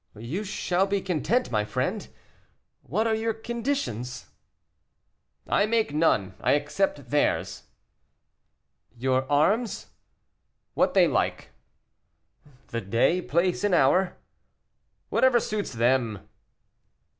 [0.17, 2.07] "You shall be content, my friend.
[2.81, 4.31] What are your conditions?"
[5.47, 7.65] "I make none; I accept theirs."
[8.97, 9.91] "Your arms?"
[10.73, 11.51] "What they like."
[12.69, 14.17] "The day, place, and hour?"
[15.09, 16.27] "Whatever suits them."